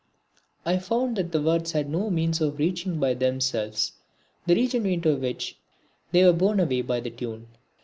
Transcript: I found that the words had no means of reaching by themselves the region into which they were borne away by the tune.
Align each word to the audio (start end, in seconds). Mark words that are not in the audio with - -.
I 0.65 0.79
found 0.79 1.17
that 1.17 1.31
the 1.31 1.39
words 1.43 1.73
had 1.73 1.87
no 1.87 2.09
means 2.09 2.41
of 2.41 2.57
reaching 2.57 2.99
by 2.99 3.13
themselves 3.13 3.91
the 4.47 4.55
region 4.55 4.87
into 4.87 5.15
which 5.15 5.59
they 6.11 6.25
were 6.25 6.33
borne 6.33 6.59
away 6.59 6.81
by 6.81 7.01
the 7.01 7.11
tune. 7.11 7.49